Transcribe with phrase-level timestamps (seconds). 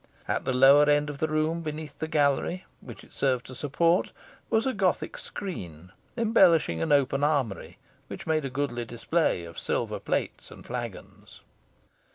[0.27, 4.11] At the lower end of the room, beneath the gallery, which it served to support,
[4.49, 7.77] was a Gothic screen, embellishing an open armoury,
[8.07, 11.41] which made a grand display of silver plates and flagons.